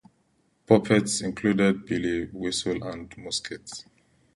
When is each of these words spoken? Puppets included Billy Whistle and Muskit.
Puppets 0.65 1.21
included 1.21 1.85
Billy 1.85 2.25
Whistle 2.33 2.83
and 2.85 3.07
Muskit. 3.19 3.85